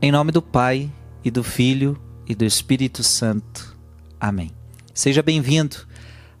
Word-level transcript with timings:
Em 0.00 0.12
nome 0.12 0.30
do 0.30 0.40
Pai 0.40 0.88
e 1.24 1.30
do 1.30 1.42
Filho 1.42 2.00
e 2.24 2.32
do 2.32 2.44
Espírito 2.44 3.02
Santo. 3.02 3.76
Amém. 4.20 4.52
Seja 4.94 5.24
bem-vindo 5.24 5.76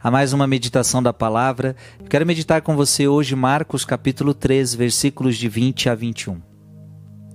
a 0.00 0.12
mais 0.12 0.32
uma 0.32 0.46
meditação 0.46 1.02
da 1.02 1.12
palavra. 1.12 1.74
Quero 2.08 2.24
meditar 2.24 2.62
com 2.62 2.76
você 2.76 3.08
hoje 3.08 3.34
Marcos 3.34 3.84
capítulo 3.84 4.32
3, 4.32 4.76
versículos 4.76 5.36
de 5.36 5.48
20 5.48 5.88
a 5.88 5.96
21. 5.96 6.40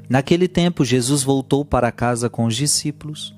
Naquele 0.08 0.48
tempo, 0.48 0.86
Jesus 0.86 1.24
voltou 1.24 1.66
para 1.66 1.92
casa 1.92 2.30
com 2.30 2.46
os 2.46 2.56
discípulos 2.56 3.36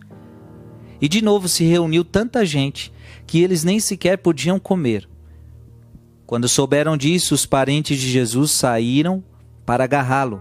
e 1.02 1.10
de 1.10 1.24
novo 1.24 1.50
se 1.50 1.64
reuniu 1.64 2.06
tanta 2.06 2.46
gente 2.46 2.94
que 3.26 3.42
eles 3.42 3.64
nem 3.64 3.80
sequer 3.80 4.20
podiam 4.20 4.60
comer. 4.60 5.10
Quando 6.28 6.48
souberam 6.48 6.96
disso, 6.96 7.34
os 7.34 7.48
parentes 7.48 8.00
de 8.00 8.12
Jesus 8.12 8.52
saíram 8.52 9.24
para 9.66 9.86
agarrá-lo 9.86 10.40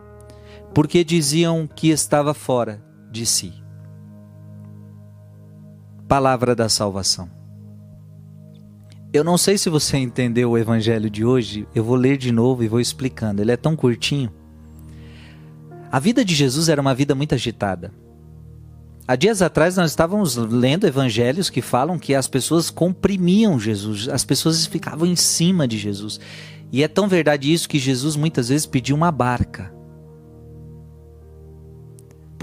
porque 0.75 1.05
diziam 1.05 1.69
que 1.69 1.91
estava 1.91 2.35
fora 2.35 2.85
de 3.11 3.25
si. 3.25 3.53
Palavra 6.09 6.55
da 6.55 6.69
salvação. 6.69 7.31
Eu 9.13 9.23
não 9.23 9.39
sei 9.39 9.57
se 9.57 9.71
você 9.71 9.97
entendeu 9.99 10.51
o 10.51 10.59
evangelho 10.59 11.09
de 11.09 11.25
hoje, 11.25 11.69
eu 11.75 11.85
vou 11.85 11.95
ler 11.95 12.17
de 12.17 12.33
novo 12.33 12.65
e 12.65 12.69
vou 12.69 12.81
explicando. 12.81 13.41
Ele 13.41 13.53
é 13.53 13.57
tão 13.57 13.77
curtinho. 13.77 14.33
A 15.93 16.01
vida 16.01 16.25
de 16.25 16.35
Jesus 16.35 16.69
era 16.69 16.81
uma 16.81 16.95
vida 16.95 17.15
muito 17.15 17.37
agitada. 17.37 17.93
Há 19.07 19.15
dias 19.15 19.43
atrás 19.43 19.77
nós 19.77 19.91
estávamos 19.91 20.35
lendo 20.35 20.89
evangelhos 20.89 21.51
que 21.51 21.63
falam 21.63 21.99
que 21.99 22.15
as 22.15 22.27
pessoas 22.27 22.71
comprimiam 22.71 23.61
Jesus, 23.61 24.09
as 24.09 24.25
pessoas 24.25 24.67
ficavam 24.67 25.07
em 25.07 25.15
cima 25.15 25.69
de 25.69 25.79
Jesus. 25.79 26.19
E 26.73 26.83
é 26.83 26.89
tão 26.89 27.07
verdade 27.07 27.53
isso 27.53 27.69
que 27.69 27.79
Jesus 27.79 28.17
muitas 28.17 28.49
vezes 28.49 28.67
pediu 28.67 28.97
uma 28.97 29.13
barca 29.13 29.74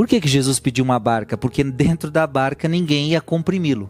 por 0.02 0.08
que, 0.08 0.20
que 0.20 0.28
Jesus 0.28 0.60
pediu 0.60 0.84
uma 0.84 0.98
barca? 0.98 1.38
Porque 1.38 1.64
dentro 1.64 2.10
da 2.10 2.26
barca 2.26 2.68
ninguém 2.68 3.10
ia 3.10 3.21
comprimi-lo. 3.21 3.88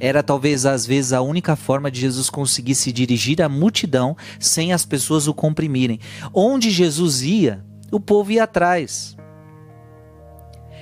Era 0.00 0.22
talvez 0.22 0.64
às 0.64 0.86
vezes 0.86 1.12
a 1.12 1.20
única 1.20 1.54
forma 1.56 1.90
de 1.90 2.00
Jesus 2.00 2.30
conseguir 2.30 2.74
se 2.74 2.90
dirigir 2.90 3.42
à 3.42 3.50
multidão 3.50 4.16
sem 4.40 4.72
as 4.72 4.86
pessoas 4.86 5.28
o 5.28 5.34
comprimirem. 5.34 6.00
Onde 6.32 6.70
Jesus 6.70 7.20
ia, 7.20 7.62
o 7.90 8.00
povo 8.00 8.32
ia 8.32 8.44
atrás. 8.44 9.14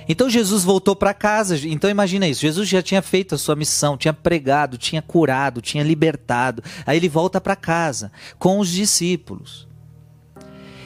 Então 0.08 0.30
Jesus 0.30 0.62
voltou 0.62 0.94
para 0.94 1.12
casa. 1.12 1.58
Então 1.66 1.90
imagina 1.90 2.28
isso: 2.28 2.42
Jesus 2.42 2.68
já 2.68 2.80
tinha 2.80 3.02
feito 3.02 3.34
a 3.34 3.38
sua 3.38 3.56
missão, 3.56 3.98
tinha 3.98 4.14
pregado, 4.14 4.78
tinha 4.78 5.02
curado, 5.02 5.60
tinha 5.60 5.82
libertado. 5.82 6.62
Aí 6.86 6.96
ele 6.96 7.08
volta 7.08 7.40
para 7.40 7.56
casa 7.56 8.12
com 8.38 8.60
os 8.60 8.68
discípulos. 8.68 9.66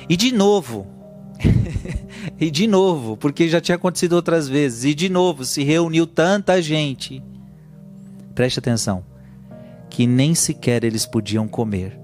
E 0.09 0.17
de 0.17 0.33
novo, 0.33 1.04
e 2.41 2.51
de 2.51 2.67
novo, 2.67 3.17
porque 3.17 3.49
já 3.49 3.61
tinha 3.61 3.77
acontecido 3.77 4.15
outras 4.15 4.49
vezes, 4.49 4.85
e 4.85 4.95
de 4.95 5.09
novo 5.09 5.45
se 5.45 5.63
reuniu 5.63 6.07
tanta 6.07 6.61
gente. 6.61 7.23
Preste 8.35 8.59
atenção, 8.59 9.05
que 9.89 10.07
nem 10.07 10.35
sequer 10.35 10.85
eles 10.85 11.07
podiam 11.07 11.47
comer. 11.47 11.99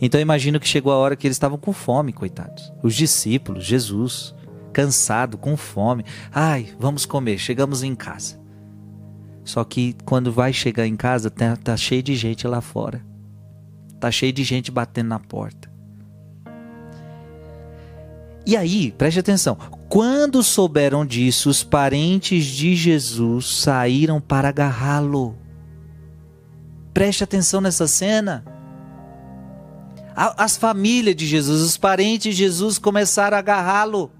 Então 0.00 0.20
imagino 0.20 0.58
que 0.58 0.66
chegou 0.66 0.92
a 0.92 0.96
hora 0.96 1.14
que 1.14 1.26
eles 1.26 1.36
estavam 1.36 1.58
com 1.58 1.72
fome, 1.72 2.12
coitados. 2.12 2.72
Os 2.82 2.94
discípulos, 2.94 3.64
Jesus, 3.64 4.34
cansado, 4.72 5.36
com 5.36 5.56
fome. 5.56 6.04
Ai, 6.32 6.68
vamos 6.78 7.04
comer. 7.04 7.38
Chegamos 7.38 7.82
em 7.82 7.94
casa. 7.94 8.40
Só 9.44 9.62
que 9.62 9.94
quando 10.04 10.32
vai 10.32 10.52
chegar 10.52 10.86
em 10.86 10.96
casa, 10.96 11.30
tá, 11.30 11.56
tá 11.56 11.76
cheio 11.76 12.02
de 12.02 12.14
gente 12.14 12.46
lá 12.46 12.60
fora. 12.60 13.04
Tá 13.98 14.10
cheio 14.10 14.32
de 14.32 14.42
gente 14.42 14.70
batendo 14.70 15.08
na 15.08 15.18
porta. 15.18 15.69
E 18.50 18.56
aí, 18.56 18.90
preste 18.90 19.20
atenção: 19.20 19.56
quando 19.88 20.42
souberam 20.42 21.06
disso, 21.06 21.48
os 21.48 21.62
parentes 21.62 22.44
de 22.46 22.74
Jesus 22.74 23.46
saíram 23.46 24.20
para 24.20 24.48
agarrá-lo. 24.48 25.38
Preste 26.92 27.22
atenção 27.22 27.60
nessa 27.60 27.86
cena. 27.86 28.44
As 30.16 30.56
famílias 30.56 31.14
de 31.14 31.28
Jesus, 31.28 31.62
os 31.62 31.76
parentes 31.76 32.34
de 32.34 32.42
Jesus 32.42 32.76
começaram 32.76 33.36
a 33.36 33.38
agarrá-lo. 33.38 34.10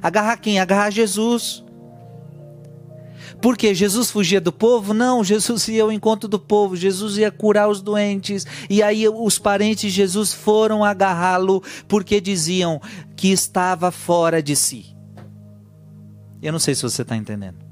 Agarrar 0.00 0.36
quem? 0.36 0.60
Agarrar 0.60 0.90
Jesus. 0.90 1.64
Porque 3.42 3.74
Jesus 3.74 4.08
fugia 4.08 4.40
do 4.40 4.52
povo? 4.52 4.94
Não, 4.94 5.24
Jesus 5.24 5.66
ia 5.66 5.82
ao 5.82 5.90
encontro 5.90 6.28
do 6.28 6.38
povo, 6.38 6.76
Jesus 6.76 7.18
ia 7.18 7.30
curar 7.30 7.68
os 7.68 7.82
doentes. 7.82 8.46
E 8.70 8.80
aí 8.82 9.08
os 9.08 9.36
parentes 9.36 9.82
de 9.82 9.90
Jesus 9.90 10.32
foram 10.32 10.84
agarrá-lo 10.84 11.60
porque 11.88 12.20
diziam 12.20 12.80
que 13.16 13.32
estava 13.32 13.90
fora 13.90 14.40
de 14.40 14.54
si. 14.54 14.96
Eu 16.40 16.52
não 16.52 16.60
sei 16.60 16.76
se 16.76 16.82
você 16.82 17.02
está 17.02 17.16
entendendo. 17.16 17.71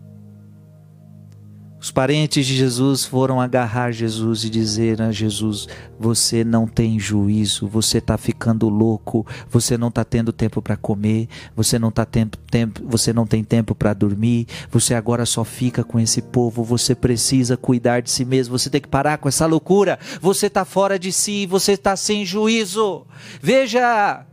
Os 1.81 1.91
parentes 1.91 2.47
de 2.47 2.55
Jesus 2.55 3.07
foram 3.07 3.41
agarrar 3.41 3.91
Jesus 3.91 4.45
e 4.45 4.51
dizer 4.51 5.01
a 5.01 5.11
Jesus: 5.11 5.67
Você 5.99 6.45
não 6.45 6.67
tem 6.67 7.01
juízo, 7.01 7.67
você 7.67 7.99
está 7.99 8.19
ficando 8.19 8.69
louco, 8.69 9.27
você 9.49 9.79
não 9.79 9.89
está 9.89 10.05
tendo 10.05 10.31
tempo 10.31 10.61
para 10.61 10.77
comer, 10.77 11.27
você 11.57 11.79
não, 11.79 11.91
tá 11.91 12.05
tempo, 12.05 12.37
tempo, 12.37 12.83
você 12.85 13.15
não 13.15 13.27
tem 13.27 13.43
tempo 13.43 13.75
para 13.75 13.95
dormir, 13.95 14.47
você 14.71 14.93
agora 14.93 15.25
só 15.25 15.43
fica 15.43 15.83
com 15.83 15.99
esse 15.99 16.21
povo, 16.21 16.63
você 16.63 16.95
precisa 16.95 17.57
cuidar 17.57 18.03
de 18.03 18.11
si 18.11 18.27
mesmo, 18.27 18.59
você 18.59 18.69
tem 18.69 18.81
que 18.81 18.89
parar 18.89 19.17
com 19.17 19.29
essa 19.29 19.47
loucura, 19.47 19.99
você 20.21 20.49
está 20.49 20.67
fora 20.67 20.99
de 20.99 21.11
si, 21.11 21.47
você 21.47 21.73
está 21.73 21.97
sem 21.97 22.27
juízo. 22.27 23.07
Veja, 23.41 24.27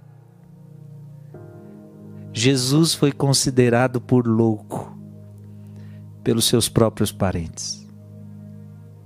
Jesus 2.34 2.94
foi 2.94 3.14
considerado 3.14 4.02
por 4.02 4.28
louco 4.28 4.97
pelos 6.28 6.44
seus 6.44 6.68
próprios 6.68 7.10
parentes. 7.10 7.88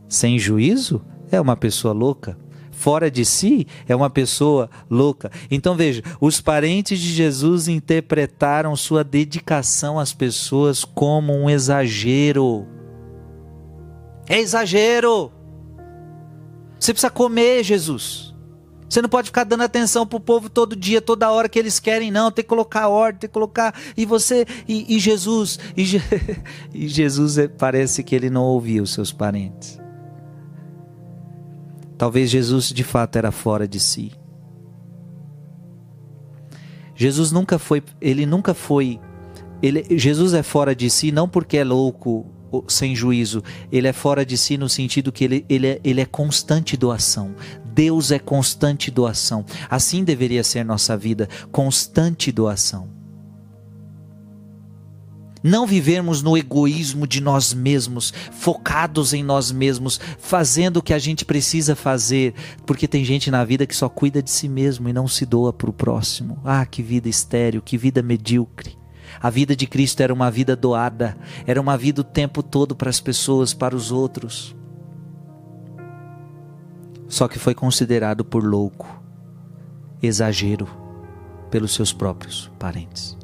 Sem 0.10 0.40
juízo 0.40 1.06
é 1.32 1.40
uma 1.40 1.56
pessoa 1.56 1.94
louca. 1.94 2.36
Fora 2.72 3.12
de 3.12 3.24
si 3.24 3.68
é 3.88 3.96
uma 3.96 4.10
pessoa 4.10 4.68
louca. 4.90 5.32
Então 5.52 5.76
veja, 5.76 6.02
os 6.20 6.42
parentes 6.42 7.00
de 7.00 7.14
Jesus 7.14 7.68
interpretaram 7.68 8.76
sua 8.76 9.04
dedicação 9.04 10.00
às 10.00 10.12
pessoas 10.12 10.84
como 10.84 11.32
um 11.32 11.48
exagero. 11.48 12.66
É 14.28 14.40
exagero. 14.40 15.32
Você 16.80 16.92
precisa 16.92 17.12
comer, 17.12 17.64
Jesus. 17.64 18.31
Você 18.92 19.02
não 19.02 19.08
pode 19.08 19.28
ficar 19.28 19.46
dando 19.46 19.64
atenção 19.64 20.06
pro 20.06 20.20
povo 20.20 20.50
todo 20.50 20.76
dia, 20.76 21.02
toda 21.02 21.32
hora 21.32 21.48
que 21.48 21.58
eles 21.58 21.80
querem, 21.80 22.12
não. 22.12 22.30
Tem 22.30 22.44
que 22.44 22.50
colocar 22.50 22.90
ordem, 22.90 23.22
tem 23.22 23.30
que 23.30 23.34
colocar. 23.34 23.74
E 23.96 24.06
você, 24.06 24.46
e, 24.68 24.98
e 24.98 25.00
Jesus, 25.00 25.58
e, 25.78 25.86
Je... 25.86 26.02
e 26.76 26.90
Jesus 26.90 27.38
é, 27.38 27.48
parece 27.48 28.04
que 28.04 28.14
ele 28.14 28.30
não 28.30 28.44
ouvia 28.44 28.84
os 28.84 28.92
seus 28.92 29.10
parentes. 29.14 29.80
Talvez 31.98 32.30
Jesus 32.30 32.68
de 32.68 32.84
fato 32.84 33.16
era 33.16 33.32
fora 33.32 33.66
de 33.66 33.80
si. 33.80 34.12
Jesus 36.94 37.32
nunca 37.32 37.58
foi, 37.58 37.82
ele 38.02 38.26
nunca 38.26 38.54
foi, 38.54 39.00
ele, 39.64 39.86
Jesus 39.98 40.34
é 40.34 40.44
fora 40.44 40.76
de 40.76 40.90
si 40.90 41.14
não 41.14 41.30
porque 41.30 41.56
é 41.56 41.64
louco 41.64 42.26
sem 42.68 42.94
juízo, 42.96 43.42
ele 43.72 43.88
é 43.88 43.94
fora 43.94 44.26
de 44.26 44.38
si 44.38 44.58
no 44.58 44.68
sentido 44.68 45.12
que 45.12 45.24
ele, 45.24 45.46
ele, 45.48 45.68
é, 45.68 45.82
ele 45.84 46.02
é 46.02 46.06
constante 46.06 46.76
doação. 46.76 47.34
Deus 47.74 48.12
é 48.12 48.20
constante 48.20 48.92
doação. 48.92 49.46
Assim 49.70 50.04
deveria 50.04 50.44
ser 50.44 50.66
nossa 50.66 50.98
vida, 50.98 51.30
constante 51.52 52.32
doação. 52.32 52.90
Não 55.44 55.66
vivermos 55.66 56.22
no 56.22 56.38
egoísmo 56.38 57.08
de 57.08 57.20
nós 57.20 57.52
mesmos, 57.52 58.14
focados 58.32 59.12
em 59.12 59.24
nós 59.24 59.52
mesmos, 59.52 60.00
fazendo 60.20 60.78
o 60.78 60.84
que 60.84 60.94
a 60.94 61.00
gente 61.00 61.26
precisa 61.26 61.76
fazer, 61.76 62.36
porque 62.64 62.88
tem 62.88 63.04
gente 63.04 63.32
na 63.32 63.44
vida 63.44 63.66
que 63.66 63.76
só 63.76 63.90
cuida 63.90 64.22
de 64.22 64.30
si 64.30 64.48
mesmo 64.48 64.88
e 64.88 64.94
não 64.94 65.08
se 65.08 65.26
doa 65.26 65.52
para 65.52 65.70
o 65.70 65.74
próximo. 65.74 66.40
Ah, 66.46 66.64
que 66.64 66.84
vida 66.84 67.10
estéril, 67.10 67.62
que 67.62 67.76
vida 67.76 68.04
medíocre. 68.04 68.78
A 69.20 69.32
vida 69.32 69.56
de 69.56 69.66
Cristo 69.66 70.02
era 70.02 70.14
uma 70.14 70.30
vida 70.30 70.56
doada, 70.56 71.18
era 71.48 71.60
uma 71.60 71.76
vida 71.76 72.02
o 72.02 72.04
tempo 72.04 72.44
todo 72.44 72.76
para 72.76 72.90
as 72.90 73.00
pessoas, 73.00 73.52
para 73.52 73.76
os 73.76 73.92
outros 73.92 74.56
só 77.12 77.28
que 77.28 77.38
foi 77.38 77.54
considerado 77.54 78.24
por 78.24 78.42
louco, 78.42 78.88
exagero 80.02 80.66
pelos 81.52 81.74
seus 81.74 81.92
próprios 81.92 82.50
parentes. 82.58 83.18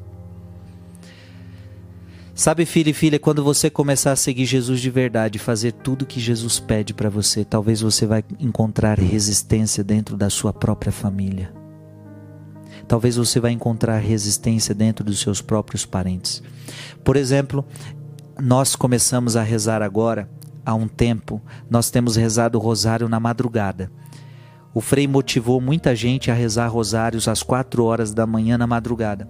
Sabe, 2.34 2.66
filho 2.66 2.90
e 2.90 2.92
filha, 2.92 3.18
quando 3.18 3.42
você 3.42 3.70
começar 3.70 4.12
a 4.12 4.16
seguir 4.16 4.44
Jesus 4.44 4.80
de 4.80 4.90
verdade, 4.90 5.38
fazer 5.38 5.72
tudo 5.72 6.04
que 6.04 6.20
Jesus 6.20 6.60
pede 6.60 6.92
para 6.92 7.08
você, 7.08 7.46
talvez 7.46 7.80
você 7.80 8.04
vai 8.04 8.22
encontrar 8.38 8.98
resistência 8.98 9.82
dentro 9.82 10.18
da 10.18 10.28
sua 10.28 10.52
própria 10.52 10.92
família. 10.92 11.50
Talvez 12.86 13.16
você 13.16 13.40
vai 13.40 13.52
encontrar 13.52 13.96
resistência 14.00 14.74
dentro 14.74 15.02
dos 15.02 15.18
seus 15.18 15.40
próprios 15.40 15.86
parentes. 15.86 16.42
Por 17.02 17.16
exemplo, 17.16 17.64
nós 18.38 18.76
começamos 18.76 19.34
a 19.34 19.42
rezar 19.42 19.80
agora 19.80 20.28
há 20.68 20.74
um 20.74 20.86
tempo, 20.86 21.40
nós 21.70 21.90
temos 21.90 22.14
rezado 22.14 22.58
o 22.58 22.60
rosário 22.60 23.08
na 23.08 23.18
madrugada. 23.18 23.90
O 24.74 24.82
Frei 24.82 25.08
motivou 25.08 25.62
muita 25.62 25.96
gente 25.96 26.30
a 26.30 26.34
rezar 26.34 26.68
rosários 26.68 27.26
às 27.26 27.42
quatro 27.42 27.84
horas 27.84 28.12
da 28.12 28.26
manhã 28.26 28.58
na 28.58 28.66
madrugada. 28.66 29.26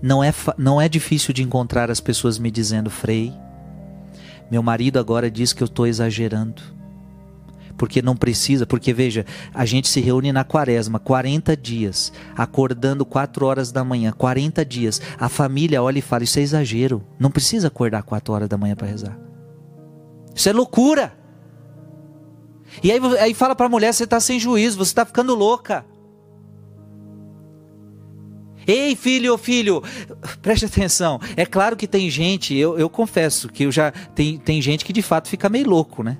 Não 0.00 0.24
é, 0.24 0.32
não 0.56 0.80
é 0.80 0.88
difícil 0.88 1.34
de 1.34 1.42
encontrar 1.42 1.90
as 1.90 2.00
pessoas 2.00 2.38
me 2.38 2.50
dizendo, 2.50 2.88
Frei, 2.88 3.34
meu 4.50 4.62
marido 4.62 4.98
agora 4.98 5.30
diz 5.30 5.52
que 5.52 5.62
eu 5.62 5.66
estou 5.66 5.86
exagerando. 5.86 6.62
Porque 7.76 8.00
não 8.00 8.16
precisa, 8.16 8.64
porque 8.64 8.94
veja, 8.94 9.26
a 9.52 9.66
gente 9.66 9.88
se 9.88 10.00
reúne 10.00 10.32
na 10.32 10.42
quaresma, 10.42 10.98
40 10.98 11.54
dias, 11.54 12.14
acordando 12.34 13.04
4 13.04 13.44
horas 13.44 13.70
da 13.70 13.84
manhã, 13.84 14.10
40 14.10 14.64
dias. 14.64 15.02
A 15.18 15.28
família 15.28 15.82
olha 15.82 15.98
e 15.98 16.02
fala: 16.02 16.24
Isso 16.24 16.38
é 16.38 16.42
exagero. 16.42 17.02
Não 17.18 17.30
precisa 17.30 17.68
acordar 17.68 18.02
4 18.02 18.32
horas 18.32 18.48
da 18.48 18.56
manhã 18.56 18.74
para 18.74 18.86
rezar. 18.86 19.29
Isso 20.40 20.48
é 20.48 20.54
loucura. 20.54 21.12
E 22.82 22.90
aí, 22.90 22.98
aí 23.18 23.34
fala 23.34 23.54
para 23.54 23.66
a 23.66 23.68
mulher: 23.68 23.92
Você 23.92 24.04
está 24.04 24.18
sem 24.18 24.40
juízo, 24.40 24.78
você 24.78 24.90
está 24.90 25.04
ficando 25.04 25.34
louca. 25.34 25.84
Ei, 28.66 28.96
filho, 28.96 29.36
filho, 29.36 29.82
preste 30.40 30.64
atenção. 30.64 31.20
É 31.36 31.44
claro 31.44 31.76
que 31.76 31.86
tem 31.86 32.08
gente, 32.08 32.54
eu, 32.54 32.78
eu 32.78 32.88
confesso 32.88 33.50
que 33.50 33.64
eu 33.64 33.72
já. 33.72 33.90
Tem, 33.90 34.38
tem 34.38 34.62
gente 34.62 34.82
que 34.82 34.94
de 34.94 35.02
fato 35.02 35.28
fica 35.28 35.50
meio 35.50 35.68
louco, 35.68 36.02
né? 36.02 36.16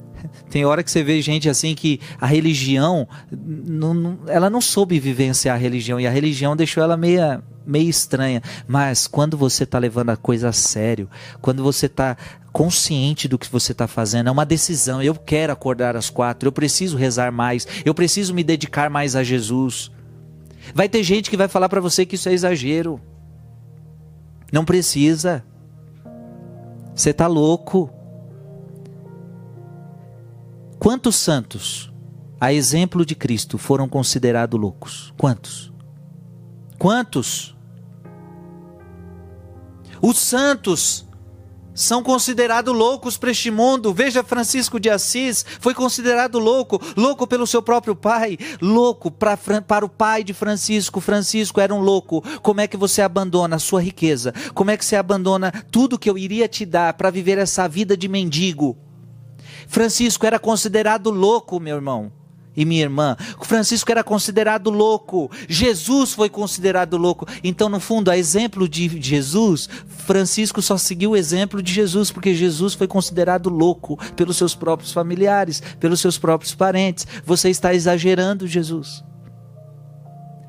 Tem 0.48 0.64
hora 0.64 0.82
que 0.82 0.90
você 0.90 1.02
vê 1.02 1.20
gente 1.20 1.48
assim 1.48 1.74
que 1.74 2.00
a 2.18 2.26
religião, 2.26 3.06
não, 3.30 3.92
não, 3.92 4.18
ela 4.26 4.48
não 4.48 4.60
soube 4.60 4.98
vivenciar 4.98 5.56
a 5.56 5.58
religião 5.58 6.00
e 6.00 6.06
a 6.06 6.10
religião 6.10 6.56
deixou 6.56 6.82
ela 6.82 6.96
meia, 6.96 7.42
meio 7.66 7.88
estranha. 7.88 8.42
Mas 8.66 9.06
quando 9.06 9.36
você 9.36 9.64
está 9.64 9.78
levando 9.78 10.10
a 10.10 10.16
coisa 10.16 10.48
a 10.48 10.52
sério, 10.52 11.08
quando 11.40 11.62
você 11.62 11.86
está 11.86 12.16
consciente 12.58 13.28
do 13.28 13.38
que 13.38 13.48
você 13.48 13.70
está 13.70 13.86
fazendo, 13.86 14.26
é 14.26 14.32
uma 14.32 14.44
decisão. 14.44 15.00
Eu 15.00 15.14
quero 15.14 15.52
acordar 15.52 15.94
às 15.94 16.10
quatro, 16.10 16.48
eu 16.48 16.52
preciso 16.52 16.96
rezar 16.96 17.30
mais, 17.30 17.64
eu 17.84 17.94
preciso 17.94 18.34
me 18.34 18.42
dedicar 18.42 18.90
mais 18.90 19.14
a 19.14 19.22
Jesus. 19.22 19.92
Vai 20.74 20.88
ter 20.88 21.04
gente 21.04 21.30
que 21.30 21.36
vai 21.36 21.46
falar 21.46 21.68
para 21.68 21.80
você 21.80 22.04
que 22.04 22.16
isso 22.16 22.28
é 22.28 22.32
exagero. 22.32 23.00
Não 24.52 24.64
precisa. 24.64 25.44
Você 26.96 27.10
está 27.10 27.28
louco. 27.28 27.92
Quantos 30.80 31.14
santos, 31.14 31.92
a 32.40 32.52
exemplo 32.52 33.06
de 33.06 33.14
Cristo, 33.14 33.56
foram 33.56 33.88
considerados 33.88 34.60
loucos? 34.60 35.14
Quantos? 35.16 35.72
Quantos? 36.76 37.56
Os 40.02 40.18
santos 40.18 41.07
são 41.78 42.02
considerados 42.02 42.74
loucos 42.74 43.16
para 43.16 43.30
este 43.30 43.50
mundo. 43.52 43.94
Veja, 43.94 44.24
Francisco 44.24 44.80
de 44.80 44.90
Assis 44.90 45.46
foi 45.60 45.72
considerado 45.72 46.38
louco, 46.38 46.82
louco 46.96 47.24
pelo 47.24 47.46
seu 47.46 47.62
próprio 47.62 47.94
pai, 47.94 48.36
louco 48.60 49.10
pra, 49.10 49.38
para 49.66 49.84
o 49.84 49.88
pai 49.88 50.24
de 50.24 50.34
Francisco. 50.34 51.00
Francisco 51.00 51.60
era 51.60 51.72
um 51.72 51.80
louco. 51.80 52.22
Como 52.42 52.60
é 52.60 52.66
que 52.66 52.76
você 52.76 53.00
abandona 53.00 53.56
a 53.56 53.60
sua 53.60 53.80
riqueza? 53.80 54.34
Como 54.54 54.72
é 54.72 54.76
que 54.76 54.84
você 54.84 54.96
abandona 54.96 55.52
tudo 55.70 55.98
que 55.98 56.10
eu 56.10 56.18
iria 56.18 56.48
te 56.48 56.66
dar 56.66 56.94
para 56.94 57.10
viver 57.10 57.38
essa 57.38 57.68
vida 57.68 57.96
de 57.96 58.08
mendigo? 58.08 58.76
Francisco 59.68 60.26
era 60.26 60.38
considerado 60.38 61.10
louco, 61.10 61.60
meu 61.60 61.76
irmão 61.76 62.17
e 62.58 62.64
minha 62.64 62.82
irmã. 62.82 63.16
Francisco 63.42 63.88
era 63.92 64.02
considerado 64.02 64.68
louco. 64.68 65.30
Jesus 65.48 66.12
foi 66.12 66.28
considerado 66.28 66.96
louco. 66.96 67.24
Então, 67.44 67.68
no 67.68 67.78
fundo, 67.78 68.10
a 68.10 68.18
exemplo 68.18 68.68
de 68.68 69.00
Jesus, 69.00 69.68
Francisco 69.86 70.60
só 70.60 70.76
seguiu 70.76 71.12
o 71.12 71.16
exemplo 71.16 71.62
de 71.62 71.72
Jesus, 71.72 72.10
porque 72.10 72.34
Jesus 72.34 72.74
foi 72.74 72.88
considerado 72.88 73.48
louco 73.48 73.96
pelos 74.16 74.36
seus 74.36 74.56
próprios 74.56 74.92
familiares, 74.92 75.62
pelos 75.78 76.00
seus 76.00 76.18
próprios 76.18 76.52
parentes. 76.52 77.06
Você 77.24 77.48
está 77.48 77.72
exagerando, 77.72 78.44
Jesus. 78.44 79.04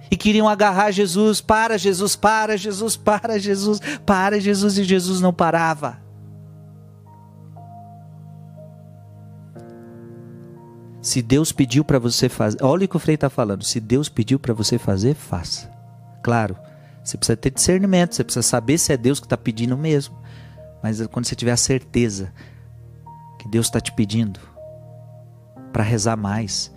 E 0.10 0.18
queriam 0.18 0.50
agarrar 0.50 0.90
Jesus, 0.90 1.40
para 1.40 1.78
Jesus, 1.78 2.16
para 2.16 2.58
Jesus, 2.58 2.98
para 2.98 3.38
Jesus, 3.38 3.80
para 4.04 4.40
Jesus, 4.40 4.80
e 4.80 4.84
Jesus 4.84 5.22
não 5.22 5.32
parava. 5.32 6.09
Se 11.02 11.22
Deus 11.22 11.52
pediu 11.52 11.86
para 11.86 11.98
você 11.98 12.28
fazer, 12.28 12.58
olha 12.62 12.86
o 12.86 12.88
que 12.88 12.98
o 12.98 13.00
Frei 13.00 13.16
está 13.16 13.30
falando. 13.30 13.64
Se 13.64 13.80
Deus 13.80 14.10
pediu 14.10 14.38
para 14.38 14.54
você 14.54 14.78
fazer, 14.78 15.16
faça. 15.16 15.72
Claro, 16.22 16.58
você 17.04 17.18
precisa 17.18 17.38
ter 17.38 17.52
discernimento, 17.52 18.16
você 18.16 18.24
precisa 18.24 18.44
saber 18.44 18.78
se 18.78 18.92
é 18.92 18.98
Deus 18.98 19.20
que 19.20 19.26
está 19.26 19.38
pedindo 19.38 19.78
mesmo. 19.78 20.16
Mas 20.84 21.06
quando 21.08 21.26
você 21.26 21.36
tiver 21.36 21.52
a 21.52 21.58
certeza 21.58 22.34
que 23.40 23.48
Deus 23.48 23.68
está 23.68 23.80
te 23.80 23.94
pedindo 23.94 24.40
para 25.72 25.84
rezar 25.84 26.18
mais, 26.18 26.74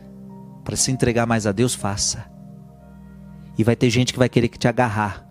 para 0.65 0.77
se 0.77 0.93
entregar 0.93 1.27
mais 1.27 1.47
a 1.47 1.53
Deus, 1.53 1.75
faça. 1.75 2.25
E 3.59 3.65
vai 3.65 3.75
ter 3.75 3.91
gente 3.91 4.13
que 4.13 4.19
vai 4.19 4.29
querer 4.29 4.49
que 4.49 4.59
te 4.59 4.69
agarrar 4.69 5.27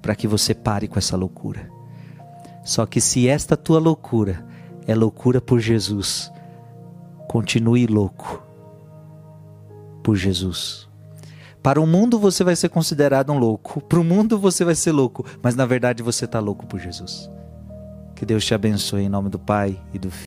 para 0.00 0.16
que 0.16 0.26
você 0.26 0.52
pare 0.52 0.88
com 0.88 0.98
essa 0.98 1.16
loucura. 1.16 1.70
Só 2.64 2.84
que 2.86 3.00
se 3.00 3.28
esta 3.28 3.56
tua 3.56 3.78
loucura 3.78 4.44
é 4.86 4.94
loucura 4.94 5.40
por 5.40 5.60
Jesus, 5.60 6.30
Continue 7.32 7.86
louco 7.86 8.42
por 10.02 10.16
Jesus. 10.16 10.86
Para 11.62 11.80
o 11.80 11.86
mundo 11.86 12.18
você 12.18 12.44
vai 12.44 12.54
ser 12.54 12.68
considerado 12.68 13.32
um 13.32 13.38
louco. 13.38 13.80
Para 13.80 13.98
o 13.98 14.04
mundo 14.04 14.38
você 14.38 14.66
vai 14.66 14.74
ser 14.74 14.92
louco. 14.92 15.24
Mas 15.42 15.54
na 15.54 15.64
verdade 15.64 16.02
você 16.02 16.26
está 16.26 16.38
louco 16.38 16.66
por 16.66 16.78
Jesus. 16.78 17.30
Que 18.14 18.26
Deus 18.26 18.44
te 18.44 18.52
abençoe 18.52 19.04
em 19.04 19.08
nome 19.08 19.30
do 19.30 19.38
Pai 19.38 19.80
e 19.94 19.98
do 19.98 20.10
Filho. 20.10 20.20